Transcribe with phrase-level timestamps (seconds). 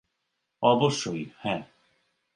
[0.63, 1.61] অবশ্যই, হ্যাঁ।